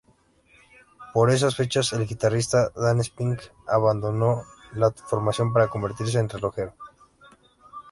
[1.13, 6.73] Por esas fechas, el guitarrista Dan Spitz abandonó la formación para convertirse en relojero.